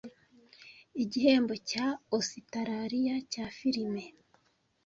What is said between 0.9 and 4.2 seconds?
Igihembo cya Ositarariya cya Filime-